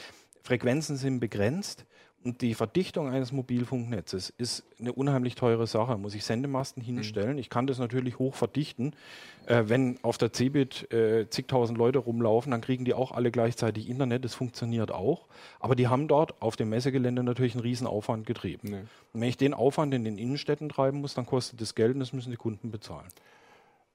[0.43, 1.87] Frequenzen sind begrenzt
[2.25, 5.99] die Verdichtung eines Mobilfunknetzes ist eine unheimlich teure Sache.
[5.99, 6.87] Muss ich Sendemasten mhm.
[6.87, 7.39] hinstellen?
[7.39, 8.95] Ich kann das natürlich hoch verdichten.
[9.47, 13.91] Äh, wenn auf der Cebit äh, zigtausend Leute rumlaufen, dann kriegen die auch alle gleichzeitig
[13.91, 14.25] Internet.
[14.25, 15.27] Das funktioniert auch.
[15.61, 18.71] Aber die haben dort auf dem Messegelände natürlich einen riesen Aufwand getrieben.
[18.71, 18.81] Nee.
[19.13, 22.01] Und wenn ich den Aufwand in den Innenstädten treiben muss, dann kostet das Geld und
[22.01, 23.09] das müssen die Kunden bezahlen.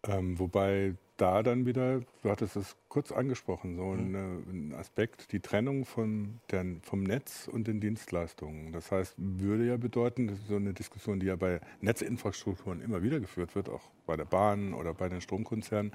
[0.08, 4.72] Ähm, wobei da dann wieder, du hattest es kurz angesprochen, so ein, mhm.
[4.72, 8.72] ein Aspekt, die Trennung von der, vom Netz und den Dienstleistungen.
[8.72, 13.04] Das heißt, würde ja bedeuten, das ist so eine Diskussion, die ja bei Netzinfrastrukturen immer
[13.04, 15.92] wieder geführt wird, auch bei der Bahn oder bei den Stromkonzernen,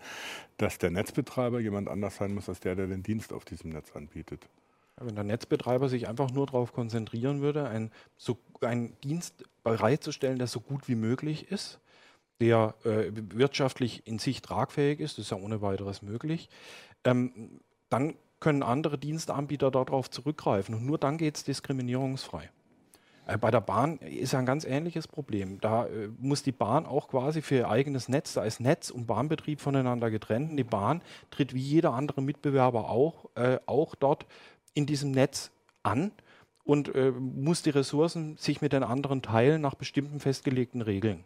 [0.59, 3.93] dass der Netzbetreiber jemand anders sein muss als der, der den Dienst auf diesem Netz
[3.97, 4.49] anbietet.
[4.97, 10.47] Wenn der Netzbetreiber sich einfach nur darauf konzentrieren würde, einen, so, einen Dienst bereitzustellen, der
[10.47, 11.81] so gut wie möglich ist,
[12.45, 16.49] der äh, wirtschaftlich in sich tragfähig ist, das ist ja ohne weiteres möglich,
[17.05, 22.51] ähm, dann können andere Dienstanbieter darauf zurückgreifen und nur dann geht es diskriminierungsfrei.
[23.27, 25.59] Äh, bei der Bahn ist ja ein ganz ähnliches Problem.
[25.61, 29.07] Da äh, muss die Bahn auch quasi für ihr eigenes Netz, da ist Netz und
[29.07, 30.51] Bahnbetrieb voneinander getrennt.
[30.51, 34.27] Und die Bahn tritt wie jeder andere Mitbewerber auch, äh, auch dort
[34.75, 35.51] in diesem Netz
[35.83, 36.13] an
[36.65, 41.25] und äh, muss die Ressourcen sich mit den anderen teilen nach bestimmten festgelegten Regeln.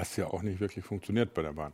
[0.00, 1.72] Was ja auch nicht wirklich funktioniert bei der Bahn.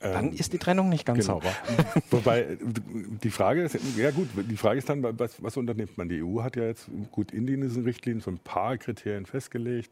[0.00, 1.40] Dann ähm, ist die Trennung nicht ganz genau.
[1.40, 1.54] sauber.
[2.10, 6.08] Wobei die Frage ist, ja gut, die Frage ist dann, was, was, unternimmt man?
[6.10, 9.90] Die EU hat ja jetzt gut in diesen Richtlinien so ein paar Kriterien festgelegt,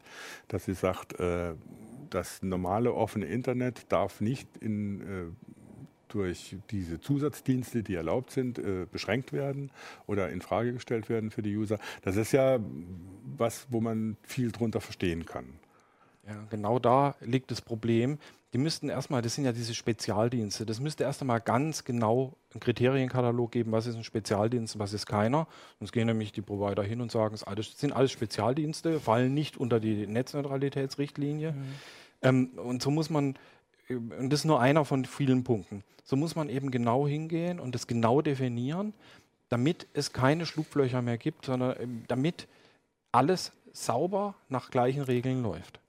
[0.49, 1.55] dass sie sagt, äh,
[2.11, 5.05] das normale offene Internet darf nicht in, äh,
[6.09, 9.71] durch diese Zusatzdienste, die erlaubt sind, äh, beschränkt werden
[10.07, 11.79] oder in Frage gestellt werden für die User.
[12.03, 12.59] Das ist ja
[13.37, 15.47] was, wo man viel drunter verstehen kann.
[16.27, 18.19] Ja, genau da liegt das Problem.
[18.53, 22.61] Die müssten erstmal, das sind ja diese Spezialdienste, das müsste erst einmal ganz genau einen
[22.61, 25.49] Kriterienkatalog geben, was ist ein Spezialdienst, was ist keiner.
[25.81, 27.45] Sonst gehen nämlich die Provider hin und sagen, es
[27.79, 31.53] sind alles Spezialdienste, fallen nicht unter die Netzneutralitätsrichtlinie.
[31.53, 31.65] Mhm.
[32.23, 33.37] Ähm, und so muss man,
[33.89, 37.75] und das ist nur einer von vielen Punkten, so muss man eben genau hingehen und
[37.75, 38.95] das genau definieren,
[39.49, 42.47] damit es keine Schlupflöcher mehr gibt, sondern ähm, damit
[43.11, 45.81] alles sauber nach gleichen Regeln läuft.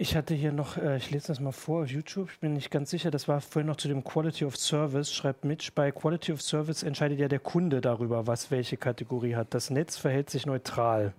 [0.00, 2.70] Ich hatte hier noch, äh, ich lese das mal vor auf YouTube, ich bin nicht
[2.70, 6.32] ganz sicher, das war vorhin noch zu dem Quality of Service, schreibt Mitch, bei Quality
[6.32, 9.52] of Service entscheidet ja der Kunde darüber, was welche Kategorie hat.
[9.54, 11.14] Das Netz verhält sich neutral.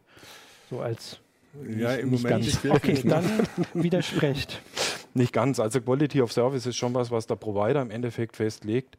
[0.70, 1.20] So als
[1.68, 2.64] ja, nicht, im nicht Moment.
[2.64, 2.74] Ganz.
[2.78, 3.26] Okay, dann
[3.74, 4.62] widersprecht.
[5.16, 5.60] Nicht ganz.
[5.60, 8.96] Also Quality of Service ist schon was, was der Provider im Endeffekt festlegt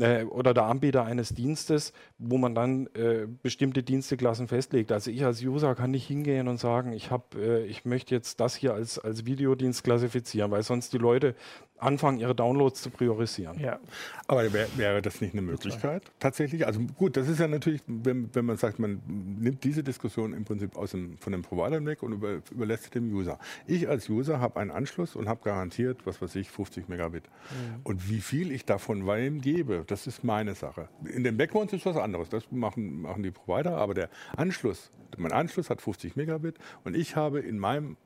[0.00, 4.92] äh, oder der Anbieter eines Dienstes, wo man dann äh, bestimmte Diensteklassen festlegt.
[4.92, 8.40] Also ich als User kann nicht hingehen und sagen, ich habe, äh, ich möchte jetzt
[8.40, 11.34] das hier als, als Videodienst klassifizieren, weil sonst die Leute
[11.80, 13.58] anfangen, ihre Downloads zu priorisieren.
[13.58, 13.78] Ja.
[14.26, 16.66] Aber wär, wäre das nicht eine Möglichkeit tatsächlich?
[16.66, 20.44] Also gut, das ist ja natürlich, wenn, wenn man sagt, man nimmt diese Diskussion im
[20.44, 23.38] Prinzip aus dem, von den Providern weg und über, überlässt sie dem User.
[23.66, 27.24] Ich als User habe einen Anschluss und habe garantiert, was weiß ich, 50 Megabit.
[27.24, 27.80] Mhm.
[27.84, 30.88] Und wie viel ich davon wem gebe, das ist meine Sache.
[31.04, 32.28] In den Backbones ist was anderes.
[32.28, 37.16] Das machen, machen die Provider, aber der Anschluss, mein Anschluss hat 50 Megabit und ich
[37.16, 37.96] habe in meinem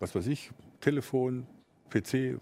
[0.00, 0.50] was weiß ich,
[0.80, 1.46] Telefon,
[1.90, 2.38] PC,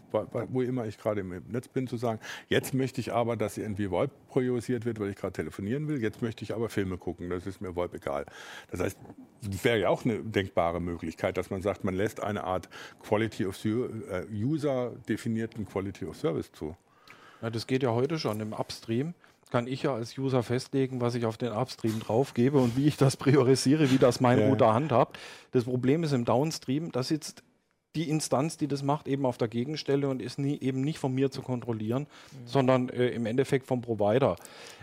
[0.51, 3.91] wo immer ich gerade im Netz bin, zu sagen, jetzt möchte ich aber, dass irgendwie
[3.91, 7.47] VoIP priorisiert wird, weil ich gerade telefonieren will, jetzt möchte ich aber Filme gucken, das
[7.47, 8.27] ist mir VoIP egal.
[8.71, 8.99] Das heißt,
[9.43, 12.69] das wäre ja auch eine denkbare Möglichkeit, dass man sagt, man lässt eine Art
[13.03, 16.77] Quality of äh, User definierten Quality of Service zu.
[17.42, 19.14] Ja, das geht ja heute schon im Upstream
[19.51, 22.96] kann ich ja als User festlegen, was ich auf den Upstream draufgebe und wie ich
[22.96, 24.48] das priorisiere, wie das mein ja.
[24.48, 25.18] Router handhabt.
[25.53, 27.42] Das Problem ist im Downstream, da sitzt
[27.99, 31.13] die Instanz, die das macht, eben auf der Gegenstelle und ist nie, eben nicht von
[31.13, 32.47] mir zu kontrollieren, mhm.
[32.47, 34.37] sondern äh, im Endeffekt vom Provider.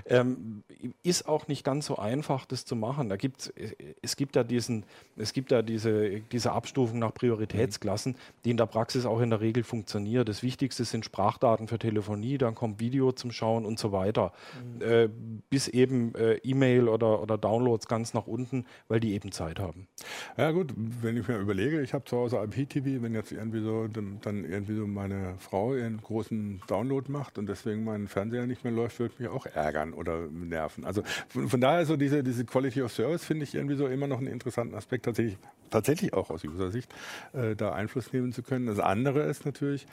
[0.05, 0.63] Ähm,
[1.01, 3.07] ist auch nicht ganz so einfach, das zu machen.
[3.07, 4.83] Da gibt's, äh, es gibt ja diesen,
[5.15, 8.17] es gibt ja diese, diese Abstufung nach Prioritätsklassen, mhm.
[8.43, 10.27] die in der Praxis auch in der Regel funktioniert.
[10.27, 14.33] Das Wichtigste sind Sprachdaten für Telefonie, dann kommt Video zum Schauen und so weiter.
[14.75, 14.81] Mhm.
[14.81, 15.09] Äh,
[15.49, 19.87] bis eben äh, E-Mail oder, oder Downloads ganz nach unten, weil die eben Zeit haben.
[20.35, 23.87] Ja gut, wenn ich mir überlege, ich habe zu Hause IPTV, wenn jetzt irgendwie so
[23.87, 28.73] dann irgendwie so meine Frau ihren großen Download macht und deswegen mein Fernseher nicht mehr
[28.73, 30.85] läuft, würde mich auch ärgern oder nerven.
[30.85, 34.07] Also von, von daher so diese, diese Quality of Service finde ich irgendwie so immer
[34.07, 35.37] noch einen interessanten Aspekt, tatsächlich,
[35.69, 36.91] tatsächlich auch aus User-Sicht,
[37.33, 38.65] äh, da Einfluss nehmen zu können.
[38.65, 39.85] Das andere ist natürlich,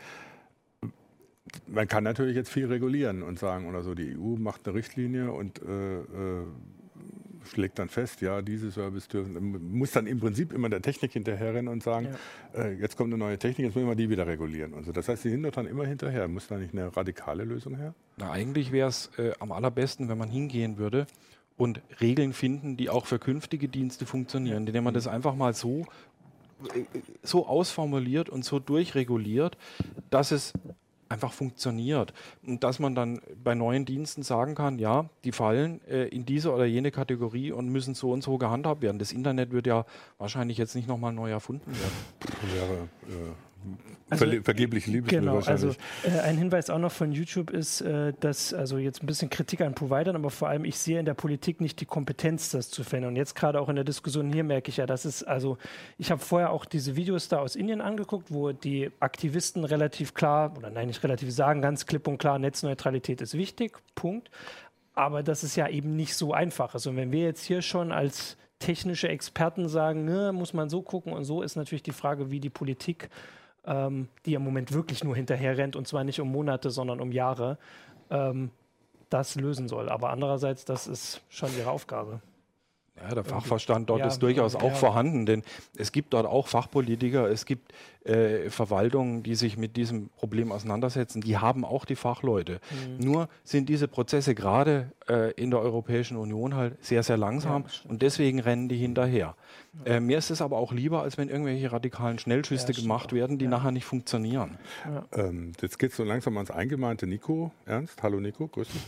[1.67, 5.33] man kann natürlich jetzt viel regulieren und sagen oder so, die EU macht eine Richtlinie
[5.33, 6.47] und äh, äh,
[7.45, 11.69] schlägt dann fest, ja, diese Service dürfen, muss dann im Prinzip immer der Technik hinterherrennen
[11.69, 12.09] und sagen,
[12.55, 12.65] ja.
[12.65, 14.73] äh, jetzt kommt eine neue Technik, jetzt müssen wir die wieder regulieren.
[14.73, 14.93] Und so.
[14.93, 16.29] Das heißt, sie hindert dann immer hinterher.
[16.29, 17.95] Muss da nicht eine radikale Lösung her?
[18.17, 21.07] Na, eigentlich wäre es äh, am allerbesten, wenn man hingehen würde
[21.57, 25.87] und Regeln finden, die auch für künftige Dienste funktionieren, indem man das einfach mal so
[26.75, 26.85] äh,
[27.23, 29.57] so ausformuliert und so durchreguliert,
[30.11, 30.53] dass es
[31.13, 32.13] einfach funktioniert.
[32.47, 36.53] Und dass man dann bei neuen Diensten sagen kann, ja, die fallen äh, in diese
[36.53, 38.99] oder jene Kategorie und müssen so und so gehandhabt werden.
[38.99, 39.85] Das Internet wird ja
[40.19, 42.55] wahrscheinlich jetzt nicht nochmal neu erfunden werden.
[42.55, 42.75] Wäre
[43.09, 43.33] äh,
[44.11, 48.53] also, vergebliche Liebesmühe genau, also äh, ein Hinweis auch noch von YouTube ist, äh, dass,
[48.53, 51.61] also jetzt ein bisschen Kritik an Providern, aber vor allem ich sehe in der Politik
[51.61, 53.11] nicht die Kompetenz, das zu verändern.
[53.11, 55.59] Und jetzt gerade auch in der Diskussion hier merke ich ja, dass es, also
[55.99, 60.55] ich habe vorher auch diese Videos da aus Indien angeguckt, wo die Aktivisten relativ klar,
[60.57, 64.31] oder nein, nicht relativ sagen, ganz klipp und klar, Netzneutralität ist wichtig, Punkt.
[64.95, 66.75] Aber das ist ja eben nicht so einfach.
[66.75, 71.13] Also wenn wir jetzt hier schon als technische Experten sagen, ne, muss man so gucken
[71.13, 73.09] und so, ist natürlich die Frage, wie die Politik
[73.67, 77.13] ähm, die im Moment wirklich nur hinterher rennt und zwar nicht um Monate, sondern um
[77.13, 77.59] Jahre,
[78.11, 78.51] ähm,
[79.09, 79.89] das lösen soll.
[79.89, 82.21] Aber andererseits, das ist schon ihre Aufgabe.
[83.01, 84.61] Ja, der Fachverstand dort ja, ist durchaus ja.
[84.61, 85.43] auch vorhanden, denn
[85.77, 87.73] es gibt dort auch Fachpolitiker, es gibt
[88.05, 92.61] äh, Verwaltungen, die sich mit diesem Problem auseinandersetzen, die haben auch die Fachleute.
[92.71, 93.05] Mhm.
[93.05, 97.91] Nur sind diese Prozesse gerade äh, in der Europäischen Union halt sehr, sehr langsam ja,
[97.91, 99.37] und deswegen rennen die hinterher.
[99.87, 103.47] Äh, mir ist es aber auch lieber, als wenn irgendwelche radikalen Schnellschüsse gemacht werden, die
[103.47, 104.59] nachher nicht funktionieren.
[105.13, 107.07] Ähm, jetzt geht es so langsam ans Eingemeinte.
[107.07, 108.83] Nico Ernst, hallo Nico, grüß dich,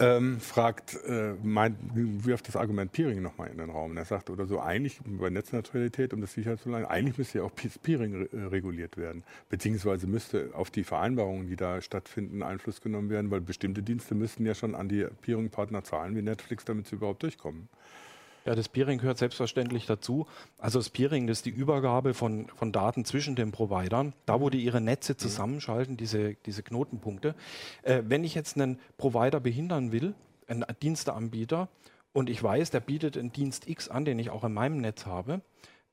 [0.00, 3.96] ähm, fragt, äh, meint, wirft das Argument Peering nochmal in den Raum.
[3.96, 7.44] Er sagt oder so, eigentlich bei Netzneutralität, um das sicher zu leiten, eigentlich müsste ja
[7.44, 9.24] auch Peering äh, reguliert werden.
[9.48, 14.46] Beziehungsweise müsste auf die Vereinbarungen, die da stattfinden, Einfluss genommen werden, weil bestimmte Dienste müssten
[14.46, 17.68] ja schon an die Peering-Partner zahlen wie Netflix, damit sie überhaupt durchkommen.
[18.48, 20.26] Ja, das Peering gehört selbstverständlich dazu.
[20.56, 24.48] Also das Peering, das ist die Übergabe von, von Daten zwischen den Providern, da wo
[24.48, 25.18] die ihre Netze mhm.
[25.18, 27.34] zusammenschalten, diese, diese Knotenpunkte.
[27.82, 30.14] Äh, wenn ich jetzt einen Provider behindern will,
[30.46, 31.68] einen Diensteanbieter,
[32.14, 35.04] und ich weiß, der bietet einen Dienst X an, den ich auch in meinem Netz
[35.04, 35.42] habe,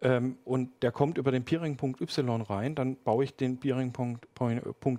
[0.02, 4.30] ähm, und der kommt über den Peering-Punkt Y rein, dann baue ich den Peering-Punkt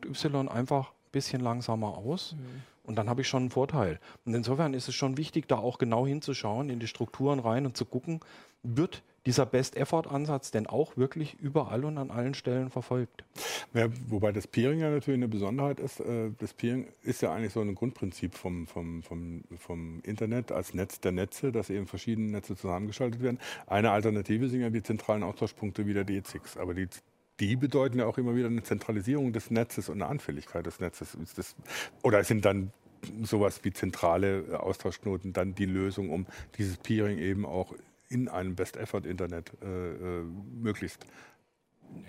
[0.04, 2.34] Y einfach ein bisschen langsamer aus.
[2.34, 2.62] Mhm.
[2.86, 3.98] Und dann habe ich schon einen Vorteil.
[4.24, 7.76] Und insofern ist es schon wichtig, da auch genau hinzuschauen, in die Strukturen rein und
[7.76, 8.20] zu gucken,
[8.62, 13.24] wird dieser Best-Effort-Ansatz denn auch wirklich überall und an allen Stellen verfolgt?
[13.74, 16.00] Ja, wobei das Peering ja natürlich eine Besonderheit ist.
[16.00, 20.74] Äh, das Peering ist ja eigentlich so ein Grundprinzip vom, vom, vom, vom Internet als
[20.74, 23.40] Netz der Netze, dass eben verschiedene Netze zusammengeschaltet werden.
[23.66, 26.58] Eine Alternative sind ja die zentralen Austauschpunkte wie der D6.
[26.58, 26.88] Aber die
[27.40, 31.16] die bedeuten ja auch immer wieder eine Zentralisierung des Netzes und eine Anfälligkeit des Netzes.
[31.36, 31.54] Das,
[32.02, 32.72] oder sind dann
[33.22, 36.26] sowas wie zentrale Austauschknoten dann die Lösung, um
[36.58, 37.74] dieses Peering eben auch
[38.08, 40.22] in einem Best-Effort-Internet äh, äh,
[40.54, 41.06] möglichst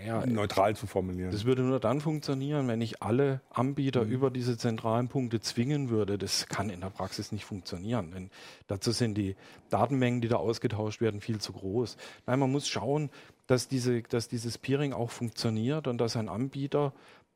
[0.06, 1.32] ja, neutral zu formulieren.
[1.32, 4.12] Das würde nur dann funktionieren, wenn ich alle Anbieter mhm.
[4.12, 6.18] über diese zentralen Punkte zwingen würde.
[6.18, 8.30] Das kann in der Praxis nicht funktionieren, denn
[8.68, 9.36] dazu sind die
[9.70, 11.98] Datenmengen, die da ausgetauscht werden, viel zu groß.
[12.26, 13.10] Nein, man muss schauen,
[13.48, 16.94] dass, diese, dass dieses Peering auch funktioniert und dass ein Anbieter,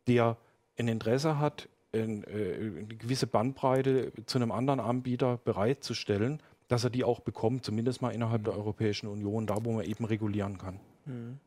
[0.08, 0.38] der
[0.78, 6.90] ein Interesse hat, ein, äh, eine gewisse Bandbreite zu einem anderen Anbieter bereitzustellen, dass er
[6.90, 10.80] die auch bekommt, zumindest mal innerhalb der Europäischen Union, da wo man eben regulieren kann.
[11.06, 11.40] Mhm.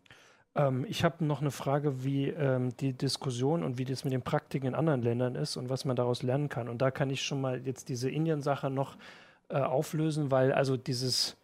[0.54, 4.22] Ähm, ich habe noch eine Frage, wie ähm, die Diskussion und wie das mit den
[4.22, 6.68] Praktiken in anderen Ländern ist und was man daraus lernen kann.
[6.68, 8.96] Und da kann ich schon mal jetzt diese Indien-Sache noch
[9.48, 11.36] äh, auflösen, weil also dieses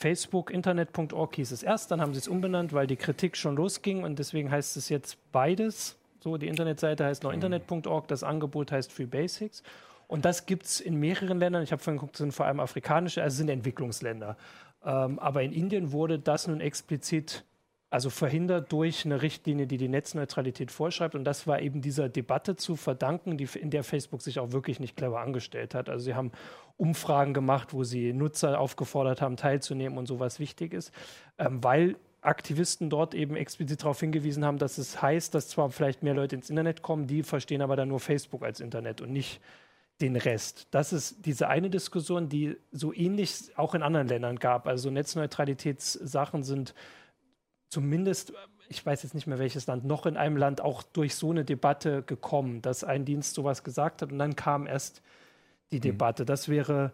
[0.00, 4.02] Facebook Internet.org hieß es erst, dann haben sie es umbenannt, weil die Kritik schon losging
[4.02, 5.96] und deswegen heißt es jetzt beides.
[6.20, 7.42] So, die Internetseite heißt noch mhm.
[7.42, 9.62] Internet.org, das Angebot heißt Free Basics.
[10.08, 11.62] Und das gibt es in mehreren Ländern.
[11.62, 14.38] Ich habe vorhin geguckt, sind vor allem afrikanische, also sind Entwicklungsländer.
[14.84, 17.44] Ähm, aber in Indien wurde das nun explizit
[17.90, 21.16] also verhindert durch eine Richtlinie, die die Netzneutralität vorschreibt.
[21.16, 24.78] Und das war eben dieser Debatte zu verdanken, die, in der Facebook sich auch wirklich
[24.78, 25.88] nicht clever angestellt hat.
[25.88, 26.30] Also sie haben
[26.76, 30.92] Umfragen gemacht, wo sie Nutzer aufgefordert haben, teilzunehmen und sowas wichtig ist,
[31.36, 36.02] ähm, weil Aktivisten dort eben explizit darauf hingewiesen haben, dass es heißt, dass zwar vielleicht
[36.02, 39.40] mehr Leute ins Internet kommen, die verstehen aber dann nur Facebook als Internet und nicht
[40.00, 40.68] den Rest.
[40.70, 44.66] Das ist diese eine Diskussion, die so ähnlich auch in anderen Ländern gab.
[44.66, 46.74] Also Netzneutralitätssachen sind
[47.70, 48.32] zumindest,
[48.68, 51.44] ich weiß jetzt nicht mehr welches Land, noch in einem Land auch durch so eine
[51.44, 55.02] Debatte gekommen, dass ein Dienst sowas gesagt hat und dann kam erst
[55.72, 55.82] die mhm.
[55.82, 56.24] Debatte.
[56.24, 56.92] Das wäre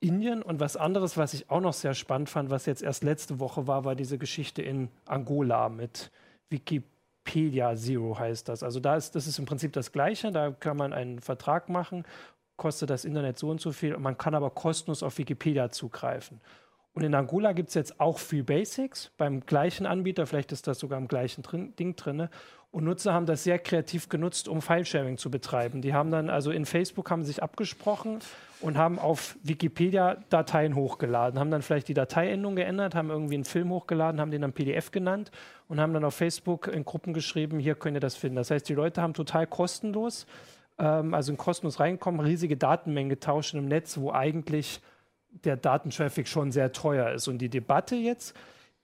[0.00, 3.40] Indien und was anderes, was ich auch noch sehr spannend fand, was jetzt erst letzte
[3.40, 6.10] Woche war, war diese Geschichte in Angola mit
[6.50, 8.62] Wikipedia Zero heißt das.
[8.62, 10.30] Also da ist, das ist im Prinzip das Gleiche.
[10.30, 12.04] Da kann man einen Vertrag machen,
[12.56, 13.96] kostet das Internet so und so viel.
[13.96, 16.40] Man kann aber kostenlos auf Wikipedia zugreifen.
[16.94, 20.78] Und in Angola gibt es jetzt auch Free Basics beim gleichen Anbieter, vielleicht ist das
[20.78, 22.28] sogar im gleichen drin, Ding drin.
[22.70, 25.80] Und Nutzer haben das sehr kreativ genutzt, um Filesharing zu betreiben.
[25.80, 28.18] Die haben dann, also in Facebook haben sich abgesprochen
[28.60, 33.44] und haben auf Wikipedia Dateien hochgeladen, haben dann vielleicht die Dateiendung geändert, haben irgendwie einen
[33.44, 35.30] Film hochgeladen, haben den dann PDF genannt
[35.68, 38.36] und haben dann auf Facebook in Gruppen geschrieben, hier könnt ihr das finden.
[38.36, 40.26] Das heißt, die Leute haben total kostenlos,
[40.78, 44.80] ähm, also in kostenlos reinkommen, riesige Datenmengen getauscht im Netz, wo eigentlich
[45.44, 47.28] der Datentraffic schon sehr teuer ist.
[47.28, 48.36] Und die Debatte jetzt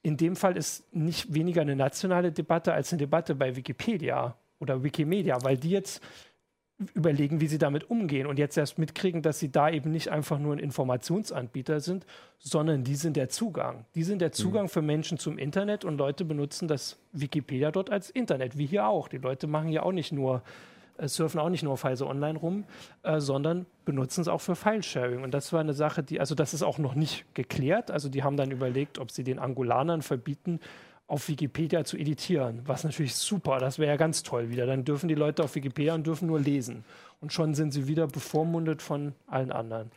[0.03, 4.83] in dem Fall ist nicht weniger eine nationale Debatte als eine Debatte bei Wikipedia oder
[4.83, 6.03] Wikimedia, weil die jetzt
[6.95, 10.39] überlegen, wie sie damit umgehen und jetzt erst mitkriegen, dass sie da eben nicht einfach
[10.39, 12.07] nur ein Informationsanbieter sind,
[12.39, 13.85] sondern die sind der Zugang.
[13.95, 14.69] Die sind der Zugang mhm.
[14.71, 19.09] für Menschen zum Internet und Leute benutzen das Wikipedia dort als Internet, wie hier auch.
[19.09, 20.43] Die Leute machen ja auch nicht nur
[21.09, 22.65] surfen auch nicht nur auf Heise Online rum,
[23.03, 25.23] äh, sondern benutzen es auch für File-Sharing.
[25.23, 27.91] Und das war eine Sache, die, also das ist auch noch nicht geklärt.
[27.91, 30.61] Also die haben dann überlegt, ob sie den Angolanern verbieten,
[31.11, 34.65] auf Wikipedia zu editieren, was natürlich super, das wäre ja ganz toll wieder.
[34.67, 36.85] Dann dürfen die Leute auf Wikipedia und dürfen nur lesen.
[37.21, 39.91] Und schon sind sie wieder bevormundet von allen anderen.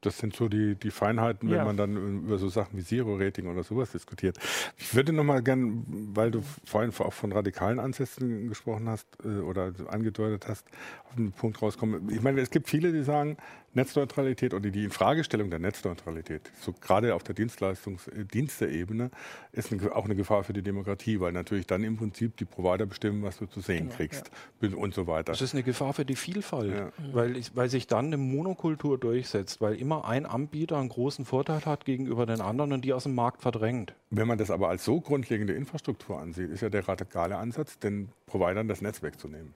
[0.00, 1.64] Das sind so die, die Feinheiten, wenn ja.
[1.64, 4.38] man dann über so Sachen wie Zero-Rating oder sowas diskutiert.
[4.76, 9.40] Ich würde noch mal gern, weil du vorhin auch von radikalen Ansätzen gesprochen hast äh,
[9.40, 10.66] oder angedeutet hast,
[11.04, 12.10] auf einen Punkt rauskommen.
[12.10, 13.36] Ich meine, es gibt viele, die sagen,
[13.76, 20.06] Netzneutralität oder die Infragestellung der Netzneutralität, so gerade auf der Dienstleistungsdiensteebene, äh, ist eine, auch
[20.06, 23.46] eine Gefahr für die Demokratie, weil natürlich dann im Prinzip die Provider bestimmen, was du
[23.46, 24.30] zu sehen genau, kriegst
[24.62, 24.74] ja.
[24.74, 25.32] und so weiter.
[25.32, 26.92] Das ist eine Gefahr für die Vielfalt, ja.
[27.12, 31.64] weil, ich, weil sich dann eine Monokultur durchsetzt, weil immer ein Anbieter einen großen Vorteil
[31.64, 33.94] hat gegenüber den anderen und die aus dem Markt verdrängt.
[34.10, 38.08] Wenn man das aber als so grundlegende Infrastruktur ansieht, ist ja der radikale Ansatz, den
[38.26, 39.54] Providern das Netz wegzunehmen.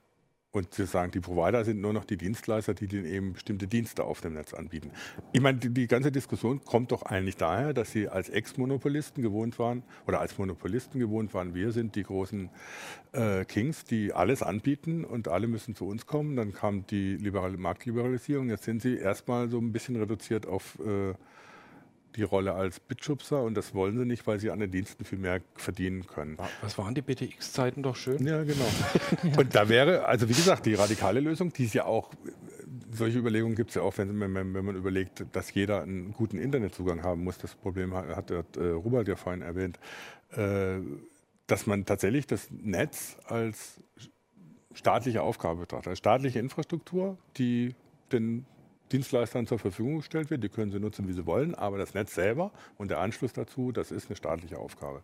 [0.53, 4.03] Und zu sagen, die Provider sind nur noch die Dienstleister, die denen eben bestimmte Dienste
[4.03, 4.91] auf dem Netz anbieten.
[5.31, 9.59] Ich meine, die, die ganze Diskussion kommt doch eigentlich daher, dass sie als Ex-Monopolisten gewohnt
[9.59, 11.55] waren oder als Monopolisten gewohnt waren.
[11.55, 12.49] Wir sind die großen
[13.13, 16.35] äh, Kings, die alles anbieten und alle müssen zu uns kommen.
[16.35, 18.49] Dann kam die Liberal Marktliberalisierung.
[18.49, 21.13] Jetzt sind sie erstmal so ein bisschen reduziert auf äh,
[22.15, 25.17] die Rolle als Bitschubser und das wollen sie nicht, weil sie an den Diensten viel
[25.17, 26.37] mehr verdienen können.
[26.61, 28.25] Was waren die BTX-Zeiten doch schön?
[28.25, 28.65] Ja, genau.
[29.37, 32.11] Und da wäre, also wie gesagt, die radikale Lösung, die ist ja auch,
[32.91, 36.37] solche Überlegungen gibt es ja auch, wenn, wenn, wenn, man überlegt, dass jeder einen guten
[36.37, 37.37] Internetzugang haben muss.
[37.37, 39.79] Das Problem hat, hat, hat äh, Robert ja vorhin erwähnt,
[40.31, 40.79] äh,
[41.47, 43.81] dass man tatsächlich das Netz als
[44.73, 47.75] staatliche Aufgabe betrachtet, als staatliche Infrastruktur, die
[48.11, 48.45] den
[48.91, 50.43] Dienstleistern zur Verfügung gestellt wird.
[50.43, 53.71] Die können sie nutzen, wie sie wollen, aber das Netz selber und der Anschluss dazu,
[53.71, 55.01] das ist eine staatliche Aufgabe.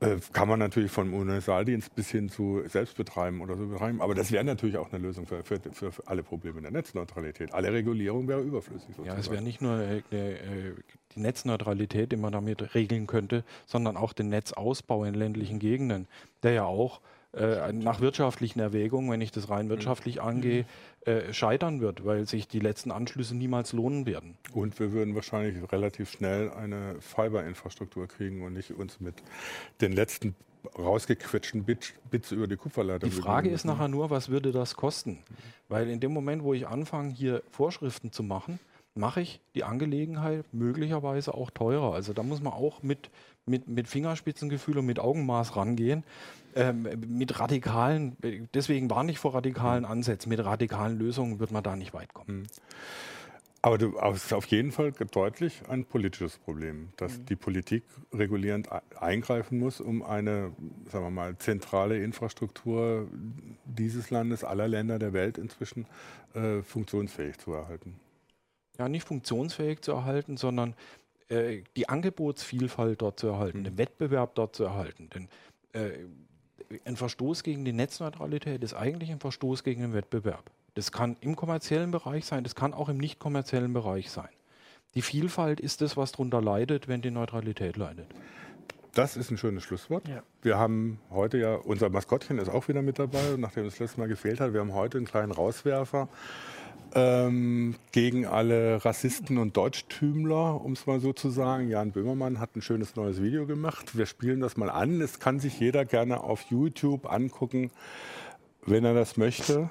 [0.00, 4.32] Äh, kann man natürlich vom Universaldienst bis hin zu Selbstbetreiben oder so betreiben, aber das
[4.32, 7.52] wäre natürlich auch eine Lösung für, für, für, alle Probleme der Netzneutralität.
[7.52, 8.88] Alle Regulierung wäre überflüssig.
[8.88, 9.08] Sozusagen.
[9.08, 10.74] Ja, es wäre nicht nur äh, äh,
[11.14, 16.08] die Netzneutralität, die man damit regeln könnte, sondern auch den Netzausbau in ländlichen Gegenden,
[16.42, 20.22] der ja auch äh, nach wirtschaftlichen Erwägungen, wenn ich das rein wirtschaftlich mhm.
[20.22, 20.64] angehe,
[21.02, 24.36] äh, scheitern wird, weil sich die letzten Anschlüsse niemals lohnen werden.
[24.52, 29.14] Und wir würden wahrscheinlich relativ schnell eine Fiber-Infrastruktur kriegen und nicht uns mit
[29.80, 30.34] den letzten
[30.76, 33.08] rausgequetschten Bits, Bits über die Kupferleitung.
[33.08, 35.18] Die Frage ist nachher nur, was würde das kosten?
[35.68, 38.58] Weil in dem Moment, wo ich anfange, hier Vorschriften zu machen,
[38.94, 41.94] mache ich die Angelegenheit möglicherweise auch teurer.
[41.94, 43.10] Also da muss man auch mit,
[43.46, 46.04] mit, mit Fingerspitzengefühl und mit Augenmaß rangehen.
[46.54, 48.16] Ähm, mit radikalen,
[48.54, 52.40] deswegen war nicht vor radikalen Ansätzen, mit radikalen Lösungen wird man da nicht weit kommen.
[52.40, 52.46] Mhm.
[53.62, 57.26] Aber du, es ist auf jeden Fall deutlich ein politisches Problem, dass mhm.
[57.26, 60.52] die Politik regulierend eingreifen muss, um eine,
[60.90, 63.06] sagen wir mal, zentrale Infrastruktur
[63.66, 65.86] dieses Landes, aller Länder der Welt inzwischen
[66.32, 68.00] äh, funktionsfähig zu erhalten.
[68.78, 70.74] Ja, nicht funktionsfähig zu erhalten, sondern
[71.30, 73.64] äh, die Angebotsvielfalt dort zu erhalten, mhm.
[73.64, 75.08] den Wettbewerb dort zu erhalten.
[75.10, 75.28] Denn
[75.72, 75.98] äh,
[76.84, 80.50] ein Verstoß gegen die Netzneutralität ist eigentlich ein Verstoß gegen den Wettbewerb.
[80.74, 84.28] Das kann im kommerziellen Bereich sein, das kann auch im nicht kommerziellen Bereich sein.
[84.94, 88.06] Die Vielfalt ist das, was darunter leidet, wenn die Neutralität leidet.
[88.94, 90.08] Das ist ein schönes Schlusswort.
[90.08, 90.24] Ja.
[90.42, 94.00] Wir haben heute ja, unser Maskottchen ist auch wieder mit dabei, nachdem es das letzte
[94.00, 94.52] Mal gefehlt hat.
[94.52, 96.08] Wir haben heute einen kleinen Rauswerfer
[96.94, 101.68] ähm, gegen alle Rassisten und Deutschtümler, um es mal so zu sagen.
[101.68, 103.96] Jan Böhmermann hat ein schönes neues Video gemacht.
[103.96, 105.00] Wir spielen das mal an.
[105.00, 107.70] Es kann sich jeder gerne auf YouTube angucken
[108.66, 109.70] wenn er das möchte.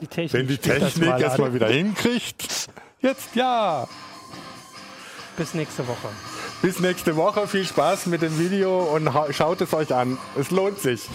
[0.00, 2.68] Die wenn die Technik mal erstmal wieder hinkriegt.
[3.00, 3.86] Jetzt ja.
[5.36, 6.08] Bis nächste Woche.
[6.62, 7.46] Bis nächste Woche.
[7.46, 10.18] Viel Spaß mit dem Video und schaut es euch an.
[10.38, 11.08] Es lohnt sich.